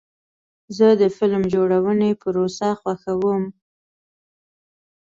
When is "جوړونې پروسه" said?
1.53-2.67